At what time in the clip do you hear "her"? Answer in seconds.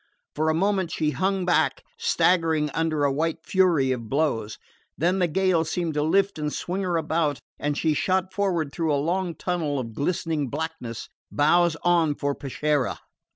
6.81-6.97